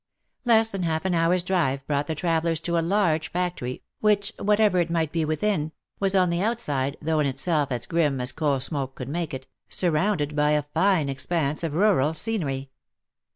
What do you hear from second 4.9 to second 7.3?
be within, was on the outside, though in